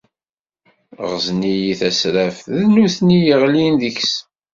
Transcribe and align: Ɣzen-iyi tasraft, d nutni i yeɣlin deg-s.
Ɣzen-iyi 1.09 1.73
tasraft, 1.79 2.43
d 2.57 2.59
nutni 2.73 3.13
i 3.21 3.25
yeɣlin 3.27 3.73
deg-s. 3.81 4.13